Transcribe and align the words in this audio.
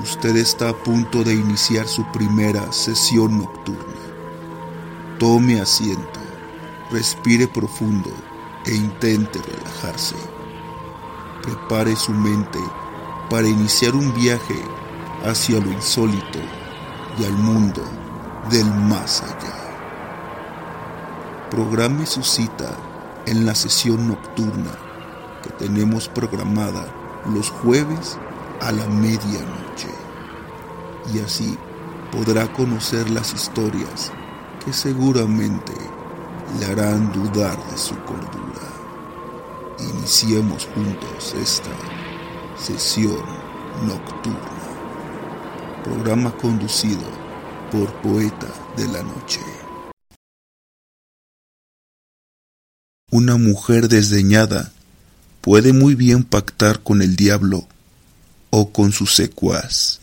Usted 0.00 0.36
está 0.36 0.70
a 0.70 0.72
punto 0.72 1.22
de 1.22 1.34
iniciar 1.34 1.86
su 1.86 2.02
primera 2.12 2.72
sesión 2.72 3.38
nocturna. 3.38 4.00
Tome 5.18 5.60
asiento, 5.60 6.18
respire 6.90 7.46
profundo 7.46 8.10
e 8.64 8.74
intente 8.74 9.38
relajarse. 9.42 10.16
Prepare 11.42 11.94
su 11.94 12.12
mente 12.12 12.58
para 13.28 13.46
iniciar 13.46 13.94
un 13.94 14.14
viaje 14.14 14.56
hacia 15.24 15.60
lo 15.60 15.70
insólito 15.70 16.38
y 17.18 17.24
al 17.24 17.34
mundo 17.34 17.82
del 18.50 18.66
más 18.66 19.22
allá. 19.22 19.54
Programe 21.50 22.06
su 22.06 22.22
cita 22.22 22.74
en 23.26 23.44
la 23.44 23.54
sesión 23.54 24.08
nocturna 24.08 24.72
que 25.42 25.50
tenemos 25.50 26.08
programada 26.08 26.86
los 27.26 27.50
jueves 27.50 28.18
a 28.62 28.70
la 28.70 28.86
medianoche. 28.86 29.90
Y 31.12 31.18
así 31.18 31.58
podrá 32.12 32.52
conocer 32.52 33.10
las 33.10 33.34
historias 33.34 34.12
que 34.64 34.72
seguramente 34.72 35.72
le 36.58 36.66
harán 36.66 37.12
dudar 37.12 37.58
de 37.70 37.76
su 37.76 37.96
cordura. 38.04 38.68
Iniciemos 39.80 40.68
juntos 40.74 41.34
esta 41.34 41.70
sesión 42.56 43.24
nocturna. 43.86 44.38
Programa 45.82 46.30
conducido 46.36 47.02
por 47.72 47.92
Poeta 47.94 48.46
de 48.76 48.86
la 48.86 49.02
Noche. 49.02 49.40
Una 53.10 53.36
mujer 53.36 53.88
desdeñada 53.88 54.72
puede 55.40 55.72
muy 55.72 55.96
bien 55.96 56.22
pactar 56.22 56.80
con 56.82 57.02
el 57.02 57.16
diablo 57.16 57.66
o 58.54 58.70
con 58.70 58.92
sus 58.92 59.14
secuaz. 59.14 59.98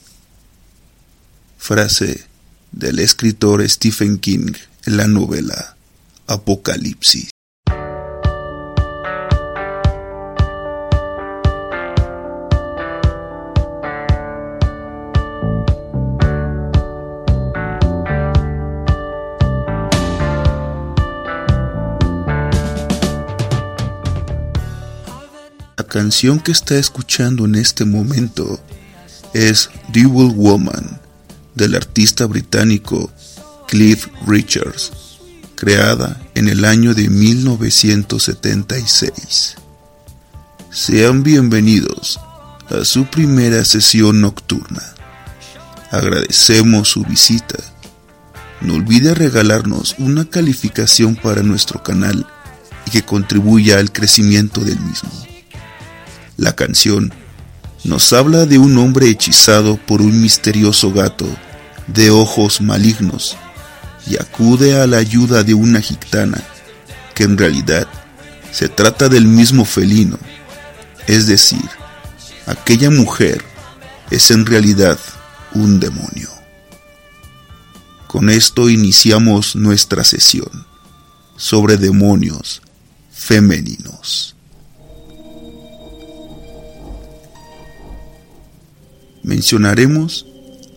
Frase 1.59 2.25
del 2.71 2.97
escritor 2.97 3.67
Stephen 3.69 4.17
King 4.17 4.53
en 4.85 4.97
la 4.97 5.07
novela 5.07 5.77
Apocalipsis. 6.25 7.29
Canción 25.89 26.39
que 26.39 26.53
está 26.53 26.75
escuchando 26.75 27.43
en 27.45 27.55
este 27.55 27.83
momento 27.83 28.63
es 29.33 29.69
Devil 29.91 30.31
Woman 30.35 31.01
del 31.55 31.73
artista 31.75 32.27
británico 32.27 33.11
Cliff 33.67 34.07
Richards, 34.25 34.93
creada 35.55 36.21
en 36.35 36.47
el 36.47 36.63
año 36.63 36.93
de 36.93 37.09
1976. 37.09 39.55
Sean 40.71 41.23
bienvenidos 41.23 42.19
a 42.69 42.85
su 42.85 43.05
primera 43.05 43.65
sesión 43.65 44.21
nocturna. 44.21 44.83
Agradecemos 45.91 46.89
su 46.89 47.03
visita. 47.03 47.57
No 48.61 48.75
olvide 48.75 49.15
regalarnos 49.15 49.95
una 49.97 50.25
calificación 50.25 51.15
para 51.15 51.41
nuestro 51.41 51.81
canal 51.81 52.27
y 52.85 52.91
que 52.91 53.01
contribuya 53.03 53.79
al 53.79 53.91
crecimiento 53.91 54.61
del 54.61 54.79
mismo. 54.79 55.28
La 56.39 56.55
canción 56.55 57.11
nos 57.83 58.13
habla 58.13 58.45
de 58.45 58.57
un 58.57 58.77
hombre 58.77 59.09
hechizado 59.09 59.75
por 59.75 60.01
un 60.01 60.21
misterioso 60.21 60.93
gato 60.93 61.27
de 61.87 62.11
ojos 62.11 62.61
malignos 62.61 63.35
y 64.07 64.15
acude 64.15 64.79
a 64.79 64.87
la 64.87 64.99
ayuda 64.99 65.43
de 65.43 65.53
una 65.53 65.81
gitana, 65.81 66.41
que 67.13 67.23
en 67.23 67.37
realidad 67.37 67.89
se 68.53 68.69
trata 68.69 69.09
del 69.09 69.27
mismo 69.27 69.65
felino, 69.65 70.17
es 71.07 71.27
decir, 71.27 71.69
aquella 72.45 72.89
mujer 72.89 73.43
es 74.09 74.31
en 74.31 74.45
realidad 74.45 74.97
un 75.53 75.81
demonio. 75.81 76.29
Con 78.07 78.29
esto 78.29 78.69
iniciamos 78.69 79.57
nuestra 79.57 80.05
sesión 80.05 80.65
sobre 81.35 81.75
demonios 81.75 82.61
femeninos. 83.11 84.37
Mencionaremos 89.29 90.25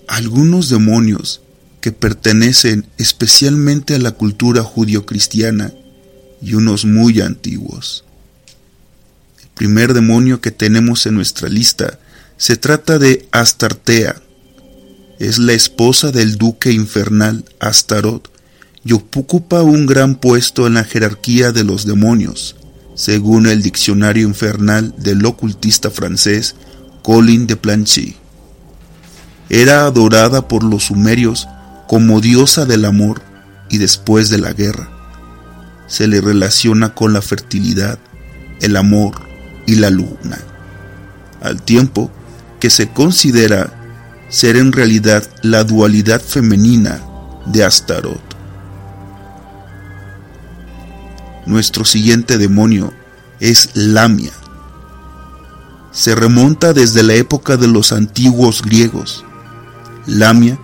algunos 0.06 0.68
demonios 0.68 1.40
que 1.80 1.90
pertenecen 1.90 2.86
especialmente 2.98 3.94
a 3.94 3.98
la 3.98 4.12
cultura 4.12 4.62
judio-cristiana 4.62 5.72
y 6.42 6.52
unos 6.52 6.84
muy 6.84 7.22
antiguos. 7.22 8.04
El 9.42 9.48
primer 9.54 9.94
demonio 9.94 10.42
que 10.42 10.50
tenemos 10.50 11.06
en 11.06 11.14
nuestra 11.14 11.48
lista 11.48 11.98
se 12.36 12.56
trata 12.56 12.98
de 12.98 13.26
Astartea. 13.32 14.20
Es 15.19 15.38
la 15.38 15.54
esposa 15.54 16.12
del 16.12 16.36
duque 16.36 16.72
infernal 16.72 17.46
Astaroth 17.58 18.28
y 18.84 18.92
ocupa 18.92 19.62
un 19.62 19.86
gran 19.86 20.16
puesto 20.16 20.66
en 20.66 20.74
la 20.74 20.84
jerarquía 20.84 21.52
de 21.52 21.64
los 21.64 21.86
demonios, 21.86 22.54
según 22.96 23.46
el 23.46 23.62
diccionario 23.62 24.28
infernal 24.28 24.94
del 24.98 25.24
ocultista 25.24 25.90
francés 25.90 26.54
Colin 27.02 27.46
de 27.46 27.56
Planchy 27.56 28.22
era 29.52 29.84
adorada 29.84 30.48
por 30.48 30.64
los 30.64 30.84
sumerios 30.84 31.46
como 31.86 32.22
diosa 32.22 32.64
del 32.64 32.86
amor 32.86 33.20
y 33.68 33.76
después 33.76 34.30
de 34.30 34.38
la 34.38 34.54
guerra. 34.54 34.88
Se 35.86 36.08
le 36.08 36.22
relaciona 36.22 36.94
con 36.94 37.12
la 37.12 37.20
fertilidad, 37.20 37.98
el 38.62 38.78
amor 38.78 39.12
y 39.66 39.74
la 39.74 39.90
luna, 39.90 40.38
al 41.42 41.60
tiempo 41.60 42.10
que 42.60 42.70
se 42.70 42.88
considera 42.88 43.70
ser 44.30 44.56
en 44.56 44.72
realidad 44.72 45.22
la 45.42 45.64
dualidad 45.64 46.22
femenina 46.22 47.02
de 47.44 47.62
Astaroth. 47.62 48.22
Nuestro 51.44 51.84
siguiente 51.84 52.38
demonio 52.38 52.94
es 53.38 53.69
Lamia. 53.74 54.32
Se 55.90 56.14
remonta 56.14 56.72
desde 56.72 57.02
la 57.02 57.12
época 57.12 57.58
de 57.58 57.69
los 57.69 57.92
antiguos 57.92 58.62
griegos 58.62 59.26
Lamia 60.06 60.58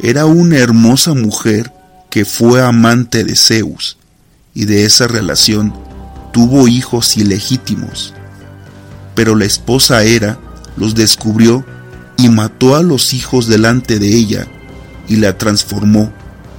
era 0.00 0.26
una 0.26 0.58
hermosa 0.58 1.14
mujer 1.14 1.72
que 2.10 2.24
fue 2.24 2.62
amante 2.62 3.24
de 3.24 3.34
Zeus 3.34 3.98
y 4.54 4.66
de 4.66 4.84
esa 4.84 5.08
relación 5.08 5.74
tuvo 6.32 6.68
hijos 6.68 7.16
ilegítimos. 7.16 8.14
Pero 9.14 9.34
la 9.34 9.44
esposa 9.44 10.04
Hera 10.04 10.38
los 10.76 10.94
descubrió 10.94 11.64
y 12.16 12.28
mató 12.28 12.76
a 12.76 12.82
los 12.82 13.14
hijos 13.14 13.48
delante 13.48 13.98
de 13.98 14.08
ella 14.08 14.46
y 15.08 15.16
la 15.16 15.36
transformó 15.38 16.12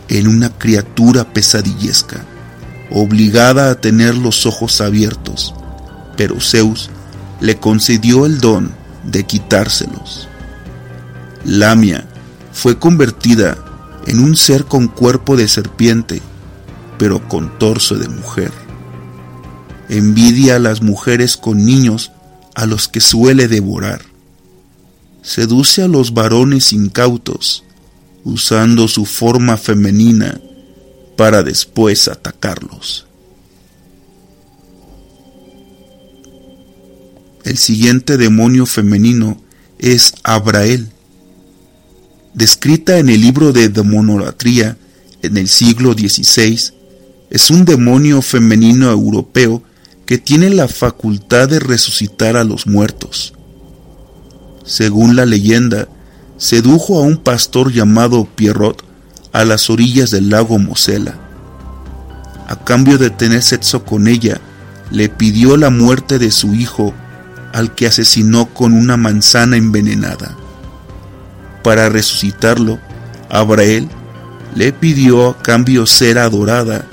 en 0.09 0.27
una 0.27 0.49
criatura 0.49 1.23
pesadillesca, 1.33 2.23
obligada 2.91 3.71
a 3.71 3.75
tener 3.75 4.15
los 4.15 4.45
ojos 4.45 4.81
abiertos, 4.81 5.55
pero 6.17 6.39
Zeus 6.39 6.89
le 7.39 7.57
concedió 7.57 8.25
el 8.25 8.39
don 8.39 8.71
de 9.03 9.23
quitárselos. 9.23 10.27
Lamia 11.43 12.05
fue 12.55 12.79
convertida 12.79 13.57
en 14.07 14.19
un 14.19 14.37
ser 14.37 14.63
con 14.63 14.87
cuerpo 14.87 15.35
de 15.35 15.49
serpiente, 15.49 16.21
pero 16.97 17.27
con 17.27 17.59
torso 17.59 17.95
de 17.95 18.07
mujer. 18.07 18.51
Envidia 19.89 20.55
a 20.55 20.59
las 20.59 20.81
mujeres 20.81 21.35
con 21.35 21.65
niños 21.65 22.13
a 22.55 22.65
los 22.65 22.87
que 22.87 23.01
suele 23.01 23.49
devorar. 23.49 24.03
Seduce 25.21 25.83
a 25.83 25.89
los 25.89 26.13
varones 26.13 26.71
incautos, 26.71 27.65
usando 28.23 28.87
su 28.87 29.05
forma 29.05 29.57
femenina 29.57 30.39
para 31.17 31.43
después 31.43 32.07
atacarlos. 32.07 33.05
El 37.43 37.57
siguiente 37.57 38.15
demonio 38.15 38.65
femenino 38.65 39.41
es 39.77 40.13
Abrael, 40.23 40.94
descrita 42.35 42.99
en 42.99 43.09
el 43.09 43.21
libro 43.21 43.53
de 43.53 43.69
demonolatría 43.69 44.77
en 45.21 45.37
el 45.37 45.47
siglo 45.47 45.93
XVI, 45.93 46.73
es 47.31 47.49
un 47.49 47.65
demonio 47.65 48.21
femenino 48.21 48.91
europeo 48.91 49.63
que 50.05 50.17
tiene 50.17 50.49
la 50.49 50.67
facultad 50.67 51.49
de 51.49 51.59
resucitar 51.59 52.37
a 52.37 52.43
los 52.43 52.67
muertos. 52.67 53.33
Según 54.65 55.15
la 55.15 55.25
leyenda, 55.25 55.87
sedujo 56.37 56.99
a 56.99 57.01
un 57.01 57.17
pastor 57.17 57.71
llamado 57.71 58.27
Pierrot 58.35 58.83
a 59.31 59.45
las 59.45 59.69
orillas 59.69 60.11
del 60.11 60.29
lago 60.29 60.59
Mosela. 60.59 61.15
A 62.47 62.63
cambio 62.63 62.97
de 62.97 63.09
tener 63.09 63.41
sexo 63.41 63.85
con 63.85 64.07
ella, 64.07 64.39
le 64.91 65.09
pidió 65.09 65.57
la 65.57 65.69
muerte 65.69 66.19
de 66.19 66.31
su 66.31 66.53
hijo, 66.53 66.93
al 67.53 67.73
que 67.73 67.87
asesinó 67.87 68.47
con 68.53 68.73
una 68.73 68.97
manzana 68.97 69.55
envenenada. 69.55 70.37
Para 71.65 71.89
resucitarlo, 71.89 72.77
Abrael 73.27 73.89
le 74.53 74.71
pidió 74.71 75.29
a 75.29 75.41
cambio 75.41 75.87
cera 75.87 76.29
dorada 76.29 76.85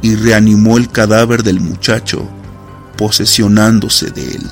y 0.00 0.14
reanimó 0.14 0.78
el 0.78 0.88
cadáver 0.88 1.42
del 1.42 1.60
muchacho, 1.60 2.26
posesionándose 2.96 4.10
de 4.10 4.22
él. 4.22 4.50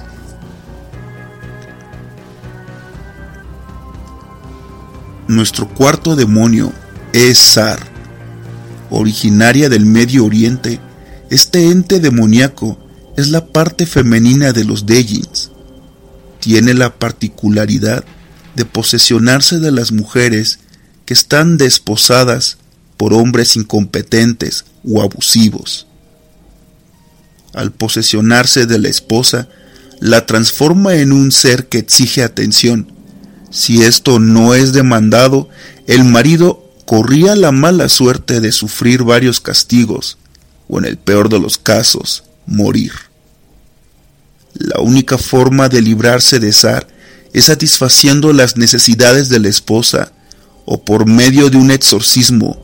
Nuestro 5.28 5.66
cuarto 5.66 6.14
demonio 6.14 6.70
es 7.14 7.38
Sar. 7.38 7.78
Originaria 8.90 9.70
del 9.70 9.86
Medio 9.86 10.26
Oriente, 10.26 10.78
este 11.30 11.70
ente 11.70 12.00
demoníaco 12.00 12.76
es 13.16 13.28
la 13.28 13.46
parte 13.46 13.86
femenina 13.86 14.52
de 14.52 14.64
los 14.64 14.84
Dejins. 14.84 15.50
Tiene 16.40 16.74
la 16.74 16.94
particularidad 16.94 18.04
de 18.54 18.64
posesionarse 18.64 19.58
de 19.58 19.70
las 19.70 19.92
mujeres 19.92 20.60
que 21.04 21.14
están 21.14 21.56
desposadas 21.56 22.58
por 22.96 23.12
hombres 23.12 23.56
incompetentes 23.56 24.64
o 24.84 25.02
abusivos. 25.02 25.86
Al 27.52 27.72
posesionarse 27.72 28.66
de 28.66 28.78
la 28.78 28.88
esposa, 28.88 29.48
la 30.00 30.26
transforma 30.26 30.96
en 30.96 31.12
un 31.12 31.32
ser 31.32 31.68
que 31.68 31.78
exige 31.78 32.22
atención. 32.22 32.92
Si 33.50 33.82
esto 33.82 34.18
no 34.18 34.54
es 34.54 34.72
demandado, 34.72 35.48
el 35.86 36.04
marido 36.04 36.64
corría 36.84 37.36
la 37.36 37.52
mala 37.52 37.88
suerte 37.88 38.40
de 38.40 38.52
sufrir 38.52 39.02
varios 39.04 39.40
castigos, 39.40 40.18
o 40.68 40.78
en 40.78 40.84
el 40.84 40.96
peor 40.96 41.28
de 41.28 41.38
los 41.38 41.58
casos, 41.58 42.24
morir. 42.46 42.92
La 44.54 44.80
única 44.80 45.18
forma 45.18 45.68
de 45.68 45.82
librarse 45.82 46.38
de 46.38 46.52
Sar 46.52 46.86
es 47.34 47.46
satisfaciendo 47.46 48.32
las 48.32 48.56
necesidades 48.56 49.28
de 49.28 49.40
la 49.40 49.48
esposa 49.48 50.12
o 50.64 50.82
por 50.82 51.04
medio 51.06 51.50
de 51.50 51.58
un 51.58 51.72
exorcismo 51.72 52.56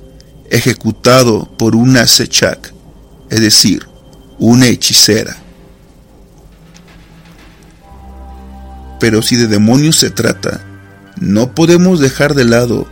ejecutado 0.49 1.51
por 1.59 1.75
una 1.75 2.07
sechak, 2.07 2.73
es 3.29 3.41
decir, 3.41 3.87
una 4.39 4.69
hechicera. 4.69 5.37
Pero 9.01 9.23
si 9.23 9.37
de 9.37 9.49
demonios 9.49 9.97
se 9.97 10.11
trata, 10.11 10.65
no 11.19 11.55
podemos 11.55 11.99
dejar 11.99 12.35
de 12.35 12.45
lado 12.45 12.87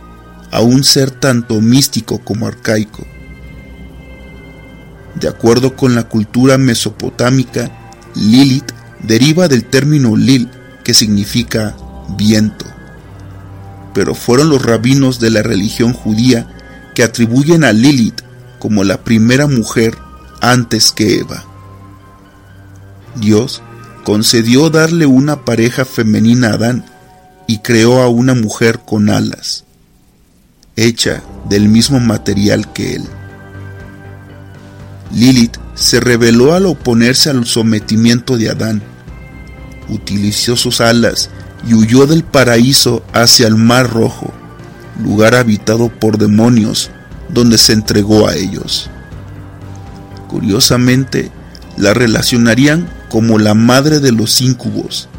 a 0.51 0.61
un 0.61 0.83
ser 0.83 1.11
tanto 1.11 1.61
místico 1.61 2.19
como 2.19 2.45
arcaico. 2.45 3.07
De 5.15 5.29
acuerdo 5.29 5.77
con 5.77 5.95
la 5.95 6.03
cultura 6.03 6.57
mesopotámica, 6.57 7.71
Lilith 8.15 8.71
deriva 9.01 9.47
del 9.47 9.63
término 9.63 10.17
Lil, 10.17 10.49
que 10.89 10.95
significa 10.95 11.75
viento. 12.17 12.65
Pero 13.93 14.15
fueron 14.15 14.49
los 14.49 14.65
rabinos 14.65 15.19
de 15.19 15.29
la 15.29 15.43
religión 15.43 15.93
judía 15.93 16.47
que 16.95 17.03
atribuyen 17.03 17.63
a 17.63 17.73
Lilith 17.73 18.21
como 18.57 18.83
la 18.83 19.03
primera 19.03 19.45
mujer 19.45 19.95
antes 20.41 20.91
que 20.91 21.19
Eva. 21.19 21.43
Dios 23.17 23.61
concedió 24.03 24.71
darle 24.71 25.05
una 25.05 25.45
pareja 25.45 25.85
femenina 25.85 26.47
a 26.47 26.53
Adán 26.53 26.85
y 27.45 27.59
creó 27.59 28.01
a 28.01 28.09
una 28.09 28.33
mujer 28.33 28.79
con 28.83 29.11
alas, 29.11 29.65
hecha 30.75 31.21
del 31.47 31.69
mismo 31.69 31.99
material 31.99 32.73
que 32.73 32.95
él. 32.95 33.03
Lilith 35.13 35.57
se 35.75 35.99
rebeló 35.99 36.55
al 36.55 36.65
oponerse 36.65 37.29
al 37.29 37.45
sometimiento 37.45 38.39
de 38.39 38.49
Adán, 38.49 38.81
utilizó 39.89 40.55
sus 40.55 40.81
alas 40.81 41.29
y 41.67 41.73
huyó 41.73 42.07
del 42.07 42.23
paraíso 42.23 43.03
hacia 43.13 43.47
el 43.47 43.55
Mar 43.55 43.91
Rojo, 43.91 44.33
lugar 45.03 45.35
habitado 45.35 45.89
por 45.89 46.17
demonios 46.17 46.91
donde 47.29 47.57
se 47.57 47.73
entregó 47.73 48.27
a 48.27 48.35
ellos. 48.35 48.89
Curiosamente, 50.27 51.31
la 51.77 51.93
relacionarían 51.93 52.89
como 53.09 53.39
la 53.39 53.53
madre 53.53 53.99
de 53.99 54.11
los 54.11 54.41
íncubos 54.41 55.09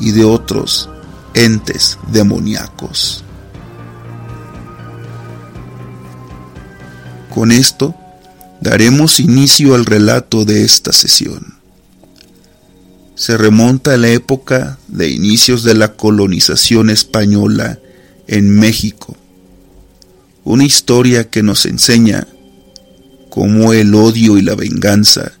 y 0.00 0.12
de 0.12 0.24
otros 0.24 0.88
entes 1.34 1.98
demoníacos. 2.10 3.24
Con 7.34 7.52
esto, 7.52 7.94
daremos 8.60 9.20
inicio 9.20 9.74
al 9.74 9.84
relato 9.84 10.44
de 10.44 10.64
esta 10.64 10.92
sesión. 10.92 11.57
Se 13.18 13.36
remonta 13.36 13.94
a 13.94 13.96
la 13.96 14.10
época 14.10 14.78
de 14.86 15.10
inicios 15.10 15.64
de 15.64 15.74
la 15.74 15.94
colonización 15.94 16.88
española 16.88 17.80
en 18.28 18.48
México, 18.48 19.16
una 20.44 20.64
historia 20.64 21.28
que 21.28 21.42
nos 21.42 21.66
enseña 21.66 22.28
cómo 23.28 23.72
el 23.72 23.92
odio 23.96 24.38
y 24.38 24.42
la 24.42 24.54
venganza 24.54 25.32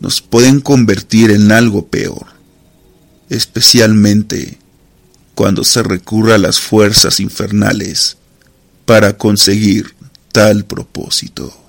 nos 0.00 0.20
pueden 0.20 0.60
convertir 0.60 1.30
en 1.30 1.52
algo 1.52 1.86
peor, 1.86 2.26
especialmente 3.30 4.58
cuando 5.36 5.62
se 5.62 5.84
recurra 5.84 6.34
a 6.34 6.38
las 6.38 6.58
fuerzas 6.58 7.20
infernales 7.20 8.16
para 8.84 9.16
conseguir 9.16 9.94
tal 10.32 10.64
propósito. 10.64 11.61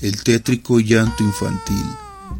El 0.00 0.22
tétrico 0.22 0.78
llanto 0.78 1.24
infantil 1.24 1.84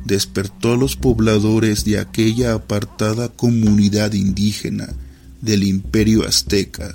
despertó 0.05 0.75
a 0.75 0.77
los 0.77 0.95
pobladores 0.95 1.85
de 1.85 1.99
aquella 1.99 2.55
apartada 2.55 3.31
comunidad 3.31 4.13
indígena 4.13 4.89
del 5.41 5.65
imperio 5.65 6.25
azteca, 6.25 6.95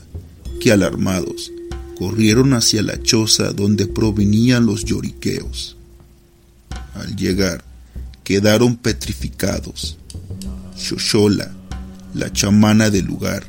que 0.62 0.71
alarmados 0.71 1.51
corrieron 1.98 2.54
hacia 2.54 2.81
la 2.81 3.01
choza 3.01 3.51
donde 3.51 3.88
provenían 3.88 4.65
los 4.65 4.86
lloriqueos. 4.86 5.75
Al 6.94 7.13
llegar, 7.18 7.65
quedaron 8.24 8.77
petrificados. 8.77 9.98
Shoshola, 10.77 11.51
la 12.13 12.31
chamana 12.31 12.89
del 12.89 13.04
lugar, 13.06 13.44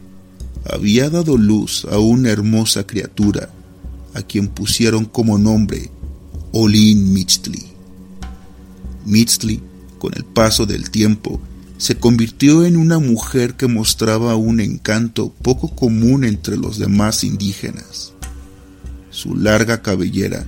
había 0.68 1.10
dado 1.10 1.36
luz 1.36 1.86
a 1.88 1.98
una 1.98 2.30
hermosa 2.30 2.84
criatura, 2.88 3.50
a 4.14 4.22
quien 4.22 4.48
pusieron 4.48 5.04
como 5.04 5.38
nombre 5.38 5.90
Olin 6.56 7.12
Michtli. 7.12 7.64
Michtli, 9.06 9.60
con 9.98 10.14
el 10.14 10.24
paso 10.24 10.66
del 10.66 10.88
tiempo, 10.88 11.40
se 11.78 11.96
convirtió 11.96 12.64
en 12.64 12.76
una 12.76 13.00
mujer 13.00 13.54
que 13.54 13.66
mostraba 13.66 14.36
un 14.36 14.60
encanto 14.60 15.32
poco 15.42 15.74
común 15.74 16.22
entre 16.22 16.56
los 16.56 16.78
demás 16.78 17.24
indígenas. 17.24 18.12
Su 19.10 19.34
larga 19.34 19.82
cabellera 19.82 20.46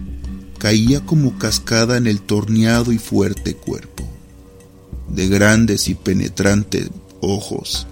caía 0.58 1.04
como 1.04 1.38
cascada 1.38 1.96
en 1.96 2.06
el 2.06 2.20
torneado 2.20 2.92
y 2.92 2.98
fuerte 2.98 3.56
cuerpo. 3.56 4.08
De 5.12 5.26
grandes 5.26 5.88
y 5.88 5.96
penetrantes 5.96 6.88
ojos, 7.20 7.88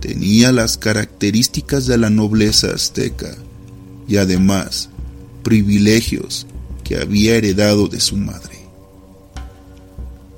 tenía 0.00 0.52
las 0.52 0.78
características 0.78 1.84
de 1.84 1.98
la 1.98 2.08
nobleza 2.08 2.68
azteca 2.68 3.36
y 4.08 4.16
además 4.16 4.88
privilegios 5.42 6.46
que 6.88 6.96
había 6.96 7.36
heredado 7.36 7.86
de 7.86 8.00
su 8.00 8.16
madre. 8.16 8.58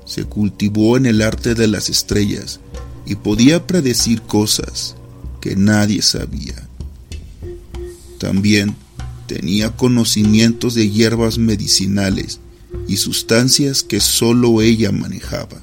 Se 0.05 0.25
cultivó 0.25 0.97
en 0.97 1.05
el 1.05 1.21
arte 1.21 1.55
de 1.55 1.65
las 1.65 1.87
estrellas 1.87 2.59
y 3.05 3.15
podía 3.15 3.65
predecir 3.65 4.21
cosas 4.21 4.97
que 5.39 5.55
nadie 5.55 6.01
sabía. 6.01 6.67
También 8.17 8.75
tenía 9.27 9.77
conocimientos 9.77 10.75
de 10.75 10.89
hierbas 10.89 11.37
medicinales 11.37 12.41
y 12.85 12.97
sustancias 12.97 13.81
que 13.81 14.01
sólo 14.01 14.61
ella 14.61 14.91
manejaba. 14.91 15.61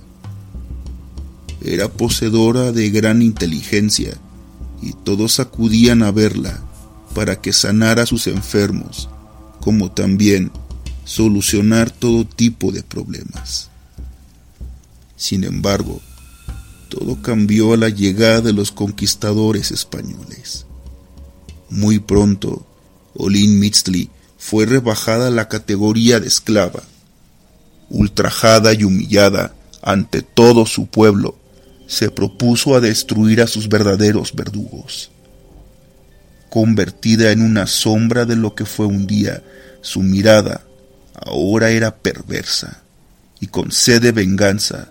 Era 1.62 1.92
poseedora 1.92 2.72
de 2.72 2.88
gran 2.88 3.20
inteligencia 3.20 4.16
y 4.80 4.94
todos 5.04 5.38
acudían 5.38 6.02
a 6.02 6.12
verla 6.12 6.62
para 7.14 7.42
que 7.42 7.52
sanara 7.52 8.04
a 8.04 8.06
sus 8.06 8.26
enfermos, 8.26 9.10
como 9.60 9.92
también 9.92 10.50
solucionar 11.08 11.90
todo 11.90 12.26
tipo 12.26 12.70
de 12.70 12.82
problemas. 12.82 13.70
Sin 15.16 15.42
embargo, 15.42 16.02
todo 16.90 17.22
cambió 17.22 17.72
a 17.72 17.78
la 17.78 17.88
llegada 17.88 18.42
de 18.42 18.52
los 18.52 18.72
conquistadores 18.72 19.70
españoles. 19.70 20.66
Muy 21.70 21.98
pronto, 21.98 22.66
Olin 23.14 23.58
Mitzli 23.58 24.10
fue 24.36 24.66
rebajada 24.66 25.28
a 25.28 25.30
la 25.30 25.48
categoría 25.48 26.20
de 26.20 26.28
esclava. 26.28 26.82
Ultrajada 27.88 28.74
y 28.74 28.84
humillada 28.84 29.54
ante 29.80 30.20
todo 30.20 30.66
su 30.66 30.88
pueblo, 30.88 31.38
se 31.86 32.10
propuso 32.10 32.74
a 32.74 32.80
destruir 32.80 33.40
a 33.40 33.46
sus 33.46 33.70
verdaderos 33.70 34.34
verdugos. 34.34 35.10
Convertida 36.50 37.32
en 37.32 37.40
una 37.40 37.66
sombra 37.66 38.26
de 38.26 38.36
lo 38.36 38.54
que 38.54 38.66
fue 38.66 38.84
un 38.84 39.06
día, 39.06 39.42
su 39.80 40.02
mirada 40.02 40.67
ahora 41.24 41.70
era 41.70 41.96
perversa 41.96 42.82
y 43.40 43.48
con 43.48 43.72
sed 43.72 44.02
de 44.02 44.12
venganza 44.12 44.88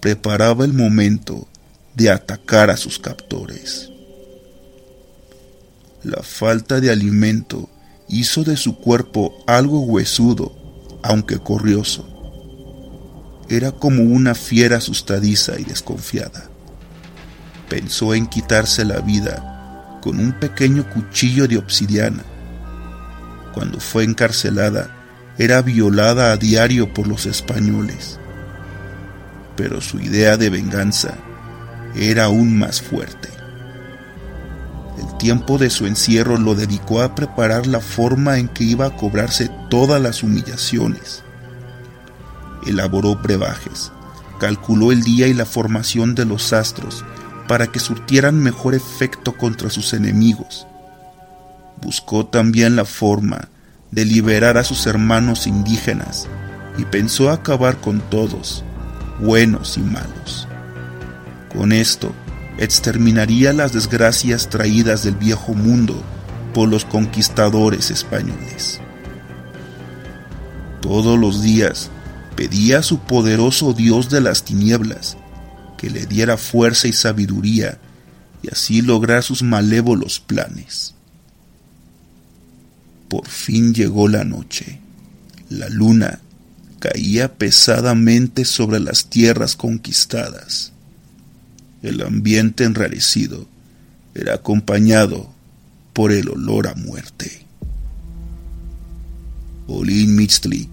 preparaba 0.00 0.64
el 0.64 0.72
momento 0.72 1.48
de 1.94 2.10
atacar 2.10 2.70
a 2.70 2.76
sus 2.76 2.98
captores. 2.98 3.90
La 6.04 6.22
falta 6.22 6.80
de 6.80 6.90
alimento 6.90 7.68
hizo 8.08 8.44
de 8.44 8.56
su 8.56 8.78
cuerpo 8.78 9.34
algo 9.46 9.80
huesudo, 9.80 10.54
aunque 11.02 11.38
corrioso. 11.38 12.08
Era 13.48 13.72
como 13.72 14.02
una 14.04 14.34
fiera 14.34 14.76
asustadiza 14.76 15.58
y 15.58 15.64
desconfiada. 15.64 16.48
Pensó 17.68 18.14
en 18.14 18.26
quitarse 18.26 18.84
la 18.84 19.00
vida 19.00 19.98
con 20.02 20.20
un 20.20 20.32
pequeño 20.32 20.88
cuchillo 20.90 21.48
de 21.48 21.58
obsidiana. 21.58 22.24
Cuando 23.54 23.80
fue 23.80 24.04
encarcelada, 24.04 24.97
era 25.38 25.62
violada 25.62 26.32
a 26.32 26.36
diario 26.36 26.92
por 26.92 27.06
los 27.06 27.24
españoles. 27.26 28.18
Pero 29.56 29.80
su 29.80 30.00
idea 30.00 30.36
de 30.36 30.50
venganza 30.50 31.14
era 31.94 32.24
aún 32.24 32.58
más 32.58 32.82
fuerte. 32.82 33.28
El 34.98 35.16
tiempo 35.18 35.58
de 35.58 35.70
su 35.70 35.86
encierro 35.86 36.38
lo 36.38 36.56
dedicó 36.56 37.02
a 37.02 37.14
preparar 37.14 37.68
la 37.68 37.80
forma 37.80 38.38
en 38.38 38.48
que 38.48 38.64
iba 38.64 38.86
a 38.86 38.96
cobrarse 38.96 39.48
todas 39.70 40.02
las 40.02 40.24
humillaciones. 40.24 41.22
Elaboró 42.66 43.14
brebajes, 43.14 43.92
calculó 44.40 44.90
el 44.90 45.02
día 45.02 45.28
y 45.28 45.34
la 45.34 45.46
formación 45.46 46.16
de 46.16 46.24
los 46.24 46.52
astros 46.52 47.04
para 47.46 47.68
que 47.68 47.78
surtieran 47.78 48.40
mejor 48.40 48.74
efecto 48.74 49.36
contra 49.36 49.70
sus 49.70 49.92
enemigos. 49.92 50.66
Buscó 51.80 52.26
también 52.26 52.74
la 52.74 52.84
forma 52.84 53.48
de 53.90 54.04
liberar 54.04 54.58
a 54.58 54.64
sus 54.64 54.86
hermanos 54.86 55.46
indígenas 55.46 56.28
y 56.76 56.84
pensó 56.84 57.30
acabar 57.30 57.78
con 57.78 58.00
todos, 58.00 58.64
buenos 59.20 59.76
y 59.78 59.80
malos. 59.80 60.46
Con 61.52 61.72
esto, 61.72 62.12
exterminaría 62.58 63.52
las 63.52 63.72
desgracias 63.72 64.48
traídas 64.48 65.04
del 65.04 65.14
viejo 65.14 65.54
mundo 65.54 66.00
por 66.52 66.68
los 66.68 66.84
conquistadores 66.84 67.90
españoles. 67.90 68.80
Todos 70.80 71.18
los 71.18 71.42
días 71.42 71.90
pedía 72.36 72.78
a 72.78 72.82
su 72.82 73.00
poderoso 73.00 73.72
Dios 73.72 74.10
de 74.10 74.20
las 74.20 74.44
tinieblas 74.44 75.16
que 75.76 75.90
le 75.90 76.06
diera 76.06 76.36
fuerza 76.36 76.88
y 76.88 76.92
sabiduría 76.92 77.78
y 78.42 78.48
así 78.50 78.82
lograr 78.82 79.22
sus 79.22 79.42
malévolos 79.42 80.20
planes. 80.20 80.94
Por 83.08 83.26
fin 83.26 83.74
llegó 83.74 84.08
la 84.08 84.24
noche. 84.24 84.80
La 85.48 85.68
luna 85.68 86.20
caía 86.78 87.34
pesadamente 87.34 88.44
sobre 88.44 88.80
las 88.80 89.06
tierras 89.06 89.56
conquistadas. 89.56 90.72
El 91.82 92.02
ambiente 92.02 92.64
enrarecido 92.64 93.48
era 94.14 94.34
acompañado 94.34 95.32
por 95.92 96.12
el 96.12 96.28
olor 96.28 96.68
a 96.68 96.74
muerte. 96.74 97.46
Olin 99.66 100.14
Mitzli 100.14 100.68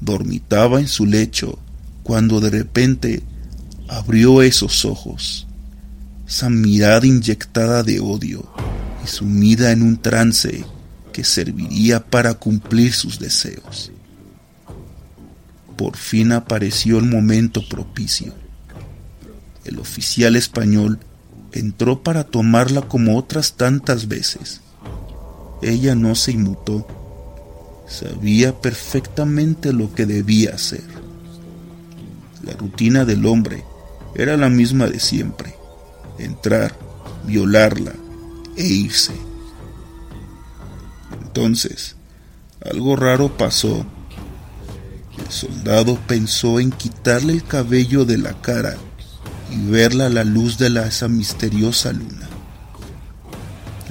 dormitaba 0.00 0.80
en 0.80 0.88
su 0.88 1.06
lecho 1.06 1.58
cuando 2.02 2.40
de 2.40 2.50
repente 2.50 3.22
abrió 3.88 4.42
esos 4.42 4.84
ojos, 4.84 5.46
esa 6.26 6.48
mirada 6.48 7.06
inyectada 7.06 7.82
de 7.82 8.00
odio 8.00 8.48
y 9.04 9.08
sumida 9.08 9.72
en 9.72 9.82
un 9.82 9.96
trance 9.96 10.64
que 11.16 11.24
serviría 11.24 12.04
para 12.04 12.34
cumplir 12.34 12.92
sus 12.92 13.18
deseos. 13.18 13.90
Por 15.78 15.96
fin 15.96 16.32
apareció 16.32 16.98
el 16.98 17.06
momento 17.06 17.66
propicio 17.66 18.34
el 19.66 19.80
oficial 19.80 20.36
español 20.36 21.00
entró 21.52 22.02
para 22.02 22.24
tomarla 22.24 22.82
como 22.82 23.18
otras 23.18 23.54
tantas 23.54 24.06
veces. 24.06 24.60
Ella 25.60 25.94
no 25.94 26.14
se 26.14 26.32
inmutó. 26.32 26.86
Sabía 27.88 28.60
perfectamente 28.60 29.72
lo 29.72 29.92
que 29.92 30.06
debía 30.06 30.54
hacer. 30.54 30.84
La 32.44 32.52
rutina 32.52 33.04
del 33.04 33.26
hombre 33.26 33.64
era 34.14 34.36
la 34.36 34.48
misma 34.48 34.86
de 34.86 35.00
siempre. 35.00 35.54
Entrar, 36.18 36.76
violarla 37.26 37.92
e 38.56 38.64
irse. 38.64 39.12
Entonces, 41.36 41.96
algo 42.64 42.96
raro 42.96 43.36
pasó. 43.36 43.84
El 45.18 45.30
soldado 45.30 45.98
pensó 46.06 46.60
en 46.60 46.72
quitarle 46.72 47.34
el 47.34 47.44
cabello 47.44 48.06
de 48.06 48.16
la 48.16 48.32
cara 48.40 48.78
y 49.52 49.70
verla 49.70 50.06
a 50.06 50.08
la 50.08 50.24
luz 50.24 50.56
de 50.56 50.70
la, 50.70 50.86
esa 50.86 51.08
misteriosa 51.08 51.92
luna. 51.92 52.26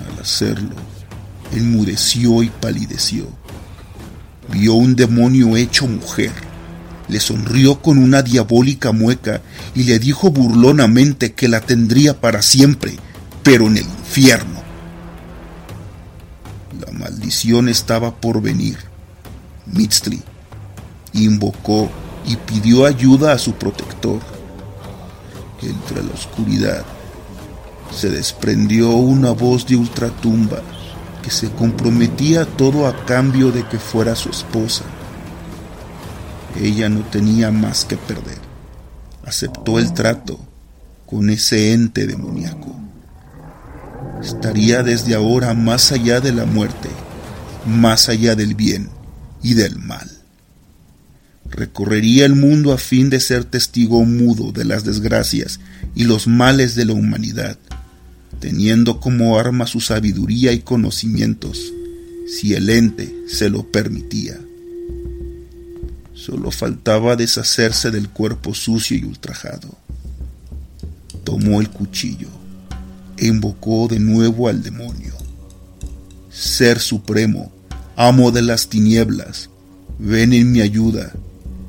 Al 0.10 0.20
hacerlo, 0.24 0.75
enmudeció 1.52 2.42
y 2.42 2.50
palideció. 2.50 3.28
Vio 4.52 4.74
un 4.74 4.96
demonio 4.96 5.56
hecho 5.56 5.86
mujer. 5.86 6.32
Le 7.10 7.20
sonrió 7.20 7.80
con 7.80 8.00
una 8.00 8.24
diabólica 8.24 8.92
mueca 8.92 9.42
y 9.75 9.84
le 9.84 10.00
dijo 10.00 10.32
burlonamente 10.32 11.34
que 11.34 11.48
la 11.48 11.62
tendría 11.62 12.20
para 12.20 12.42
siempre, 12.42 12.96
pero 13.44 13.68
en 13.68 13.78
el 13.78 13.86
infierno. 13.86 14.55
Maldición 16.96 17.70
estaba 17.70 18.16
por 18.16 18.42
venir. 18.42 18.78
Mitzli 19.66 20.22
invocó 21.14 21.90
y 22.25 22.36
pidió 22.36 22.86
ayuda 22.86 23.34
a 23.34 23.38
su 23.38 23.54
protector 23.54 24.20
entre 25.68 26.04
la 26.04 26.14
oscuridad 26.14 26.86
se 27.92 28.10
desprendió 28.10 28.90
una 28.92 29.32
voz 29.32 29.66
de 29.68 29.75
ultratumba 29.75 30.62
que 31.24 31.32
se 31.32 31.50
comprometía 31.52 32.46
todo 32.46 32.88
a 32.88 33.06
cambio 33.06 33.52
de 33.52 33.68
que 33.68 33.80
fuera 33.80 34.16
su 34.16 34.30
esposa. 34.30 34.84
Ella 36.62 36.90
no 36.90 37.02
tenía 37.02 37.52
más 37.52 37.86
que 37.86 37.98
perder. 37.98 38.38
Aceptó 39.25 39.80
el 39.80 39.94
trato 39.94 40.38
con 41.06 41.30
ese 41.30 41.74
ente 41.74 42.06
demoníaco. 42.06 42.75
Estaría 44.22 44.84
desde 44.84 45.15
ahora 45.15 45.53
más 45.53 45.91
allá 45.91 46.22
de 46.22 46.34
la 46.34 46.45
muerte, 46.45 46.89
más 47.65 48.10
allá 48.10 48.36
del 48.36 48.55
bien 48.55 48.89
y 49.41 49.53
del 49.53 49.77
mal 49.77 50.10
recorrería 51.55 52.25
el 52.25 52.36
mundo 52.36 52.74
a 52.74 52.77
fin 52.77 53.10
de 53.10 53.19
ser 53.19 53.45
testigo 53.45 54.03
mudo 54.03 54.51
de 54.51 54.65
las 54.65 54.84
desgracias 54.84 55.60
y 55.95 56.03
los 56.03 56.27
males 56.27 56.75
de 56.75 56.86
la 56.86 56.93
humanidad, 56.93 57.57
teniendo 58.39 59.00
como 59.00 59.39
arma 59.39 59.65
su 59.65 59.79
sabiduría 59.79 60.51
y 60.51 60.60
conocimientos, 60.60 61.72
si 62.27 62.53
el 62.53 62.69
ente 62.69 63.13
se 63.27 63.50
lo 63.50 63.72
permitía. 63.72 64.39
Solo 66.13 66.51
faltaba 66.51 67.15
deshacerse 67.15 67.91
del 67.91 68.10
cuerpo 68.10 68.53
sucio 68.53 68.98
y 68.98 69.03
ultrajado. 69.03 69.77
Tomó 71.24 71.62
el 71.62 71.69
cuchillo 71.69 72.29
invocó 73.17 73.88
de 73.88 74.00
nuevo 74.00 74.48
al 74.48 74.63
demonio. 74.63 75.13
Ser 76.29 76.79
supremo, 76.79 77.51
amo 77.95 78.31
de 78.31 78.41
las 78.41 78.67
tinieblas, 78.69 79.50
ven 80.00 80.34
en 80.34 80.51
mi 80.51 80.62
ayuda 80.62 81.13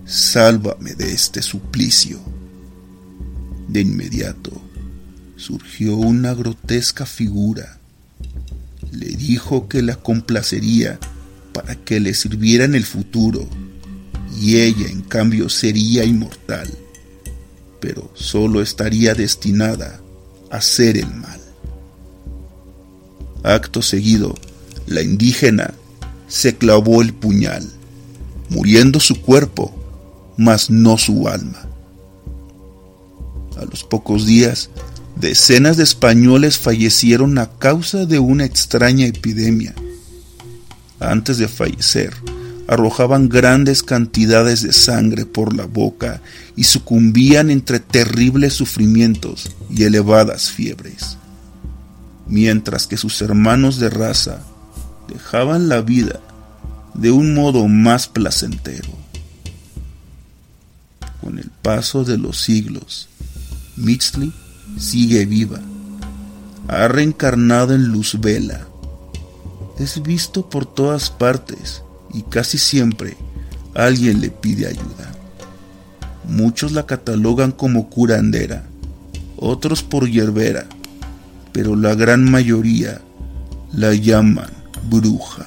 sálvame 0.06 0.94
de 0.94 1.12
este 1.12 1.42
suplicio. 1.42 2.20
De 3.68 3.80
inmediato 3.80 4.62
surgió 5.36 5.96
una 5.96 6.32
grotesca 6.32 7.04
figura. 7.04 7.78
Le 8.92 9.08
dijo 9.08 9.68
que 9.68 9.82
la 9.82 9.96
complacería 9.96 10.98
para 11.52 11.74
que 11.74 12.00
le 12.00 12.14
sirviera 12.14 12.64
en 12.64 12.74
el 12.74 12.84
futuro, 12.84 13.48
y 14.38 14.58
ella 14.58 14.86
en 14.88 15.02
cambio 15.02 15.48
sería 15.48 16.04
inmortal, 16.04 16.68
pero 17.80 18.10
solo 18.14 18.60
estaría 18.60 19.14
destinada 19.14 20.00
a 20.50 20.58
hacer 20.58 20.98
el 20.98 21.12
mal. 21.14 21.35
Acto 23.46 23.80
seguido, 23.80 24.34
la 24.86 25.02
indígena 25.02 25.72
se 26.28 26.56
clavó 26.56 27.00
el 27.00 27.14
puñal, 27.14 27.64
muriendo 28.50 29.00
su 29.00 29.20
cuerpo 29.20 29.72
mas 30.36 30.70
no 30.70 30.98
su 30.98 31.28
alma. 31.28 31.66
A 33.56 33.64
los 33.64 33.84
pocos 33.84 34.26
días, 34.26 34.70
decenas 35.16 35.76
de 35.76 35.84
españoles 35.84 36.58
fallecieron 36.58 37.38
a 37.38 37.48
causa 37.58 38.04
de 38.04 38.18
una 38.18 38.44
extraña 38.44 39.06
epidemia. 39.06 39.74
Antes 41.00 41.38
de 41.38 41.48
fallecer, 41.48 42.12
arrojaban 42.68 43.28
grandes 43.28 43.82
cantidades 43.82 44.62
de 44.62 44.72
sangre 44.72 45.24
por 45.24 45.54
la 45.54 45.66
boca 45.66 46.20
y 46.56 46.64
sucumbían 46.64 47.50
entre 47.50 47.80
terribles 47.80 48.54
sufrimientos 48.54 49.50
y 49.70 49.84
elevadas 49.84 50.50
fiebres, 50.50 51.16
mientras 52.26 52.86
que 52.86 52.96
sus 52.96 53.20
hermanos 53.22 53.78
de 53.78 53.90
raza 53.90 54.40
dejaban 55.08 55.68
la 55.68 55.80
vida 55.80 56.20
de 56.94 57.10
un 57.10 57.34
modo 57.34 57.68
más 57.68 58.08
placentero 58.08 59.06
paso 61.66 62.04
de 62.04 62.16
los 62.16 62.40
siglos, 62.40 63.08
Mixley 63.74 64.32
sigue 64.78 65.26
viva. 65.26 65.58
Ha 66.68 66.86
reencarnado 66.86 67.74
en 67.74 67.88
Luzbela. 67.88 68.68
Es 69.76 70.00
visto 70.00 70.48
por 70.48 70.64
todas 70.64 71.10
partes 71.10 71.82
y 72.14 72.22
casi 72.22 72.56
siempre 72.56 73.16
alguien 73.74 74.20
le 74.20 74.30
pide 74.30 74.68
ayuda. 74.68 75.12
Muchos 76.28 76.70
la 76.70 76.86
catalogan 76.86 77.50
como 77.50 77.90
curandera, 77.90 78.64
otros 79.36 79.82
por 79.82 80.08
hierbera, 80.08 80.68
pero 81.56 81.74
la 81.74 81.94
gran 81.94 82.30
mayoría 82.30 83.00
la 83.72 83.94
llaman 83.94 84.50
bruja. 84.90 85.46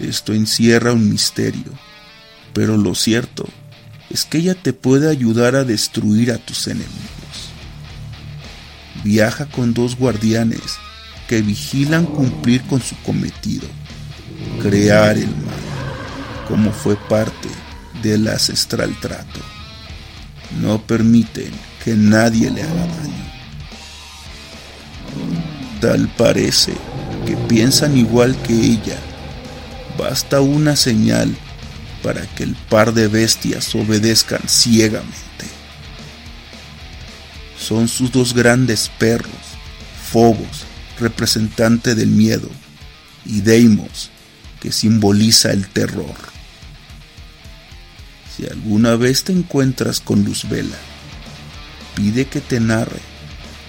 Esto 0.00 0.34
encierra 0.34 0.92
un 0.92 1.08
misterio, 1.08 1.70
pero 2.52 2.76
lo 2.76 2.96
cierto 2.96 3.48
es 4.10 4.24
que 4.24 4.38
ella 4.38 4.56
te 4.56 4.72
puede 4.72 5.08
ayudar 5.08 5.54
a 5.54 5.62
destruir 5.62 6.32
a 6.32 6.38
tus 6.38 6.66
enemigos. 6.66 7.52
Viaja 9.04 9.46
con 9.46 9.72
dos 9.72 9.96
guardianes 9.96 10.76
que 11.28 11.40
vigilan 11.40 12.06
cumplir 12.06 12.60
con 12.62 12.82
su 12.82 12.96
cometido, 13.02 13.68
crear 14.62 15.16
el 15.16 15.28
mal, 15.28 16.48
como 16.48 16.72
fue 16.72 16.96
parte 16.96 17.48
del 18.02 18.26
ancestral 18.26 18.98
trato. 18.98 19.38
No 20.60 20.84
permiten 20.84 21.52
que 21.84 21.94
nadie 21.94 22.50
le 22.50 22.64
haga 22.64 22.86
daño. 22.88 23.33
Tal 25.84 26.08
parece 26.08 26.72
que 27.26 27.36
piensan 27.36 27.98
igual 27.98 28.34
que 28.40 28.54
ella. 28.54 28.96
Basta 29.98 30.40
una 30.40 30.76
señal 30.76 31.36
para 32.02 32.22
que 32.22 32.42
el 32.42 32.54
par 32.54 32.94
de 32.94 33.06
bestias 33.06 33.74
obedezcan 33.74 34.40
ciegamente. 34.48 35.44
Son 37.58 37.86
sus 37.86 38.10
dos 38.10 38.32
grandes 38.32 38.90
perros, 38.98 39.28
Fobos, 40.10 40.64
representante 40.98 41.94
del 41.94 42.08
miedo, 42.08 42.48
y 43.26 43.42
Deimos, 43.42 44.08
que 44.62 44.72
simboliza 44.72 45.50
el 45.50 45.68
terror. 45.68 46.16
Si 48.34 48.46
alguna 48.46 48.96
vez 48.96 49.24
te 49.24 49.32
encuentras 49.32 50.00
con 50.00 50.24
Luzbela, 50.24 50.78
pide 51.94 52.24
que 52.24 52.40
te 52.40 52.58
narre 52.58 53.13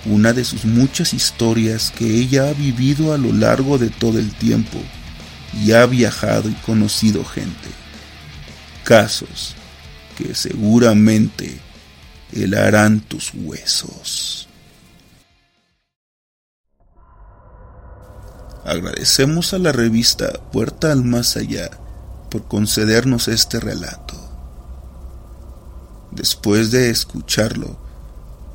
una 0.05 0.33
de 0.33 0.45
sus 0.45 0.65
muchas 0.65 1.13
historias 1.13 1.91
que 1.91 2.05
ella 2.05 2.49
ha 2.49 2.53
vivido 2.53 3.13
a 3.13 3.17
lo 3.17 3.33
largo 3.33 3.77
de 3.77 3.89
todo 3.89 4.19
el 4.19 4.31
tiempo 4.31 4.79
y 5.63 5.71
ha 5.71 5.85
viajado 5.85 6.49
y 6.49 6.53
conocido 6.53 7.23
gente 7.23 7.69
casos 8.85 9.55
que 10.15 10.33
seguramente 10.35 11.59
helarán 12.31 13.01
tus 13.01 13.33
huesos. 13.33 14.47
Agradecemos 18.63 19.53
a 19.53 19.59
la 19.59 19.71
revista 19.71 20.31
Puerta 20.51 20.91
al 20.91 21.03
Más 21.03 21.35
Allá 21.35 21.69
por 22.31 22.47
concedernos 22.47 23.27
este 23.27 23.59
relato. 23.59 24.15
Después 26.11 26.71
de 26.71 26.89
escucharlo, 26.89 27.77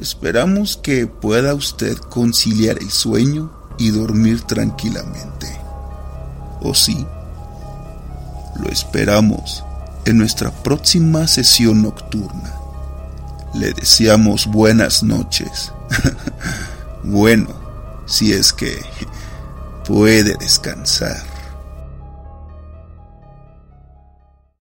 esperamos 0.01 0.79
que 0.79 1.07
pueda 1.07 1.55
usted 1.55 1.97
conciliar 1.97 2.79
el 2.79 2.91
sueño 2.91 3.53
y 3.79 3.91
dormir 3.91 4.43
tranquilamente. 4.43 5.47
O 6.63 6.75
sí, 6.75 7.07
lo 8.57 8.69
esperamos 8.71 9.63
en 10.07 10.19
nuestra 10.19 10.51
próxima 10.51 11.27
sesión 11.27 11.83
nocturna. 11.83 12.55
Le 13.55 13.73
deseamos 13.73 14.47
buenas 14.47 15.03
noches. 15.03 15.73
bueno, 17.05 17.49
si 18.07 18.33
es 18.33 18.53
que 18.53 18.81
puede 19.87 20.35
descansar. 20.37 21.40